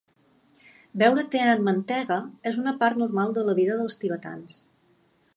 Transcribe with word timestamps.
Beure 1.01 1.25
te 1.35 1.41
amb 1.49 1.67
mantega 1.67 2.17
és 2.51 2.57
una 2.61 2.73
part 2.79 2.99
normal 3.01 3.35
de 3.39 3.43
la 3.51 3.55
vida 3.59 3.75
dels 3.83 3.99
tibetans. 4.05 4.57